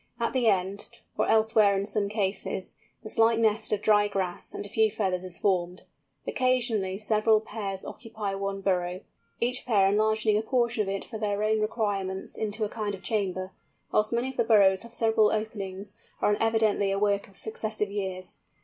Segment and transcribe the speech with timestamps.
[0.19, 4.65] At the end, or elsewhere in some cases, the slight nest of dry grass and
[4.65, 5.83] a few feathers is formed.
[6.25, 9.01] Occasionally several pairs occupy one burrow,
[9.39, 13.03] each pair enlarging a portion of it for their own requirements into a kind of
[13.03, 13.51] chamber;
[13.91, 17.91] whilst many of the burrows have several openings, and are evidently the work of successive
[17.91, 18.37] years.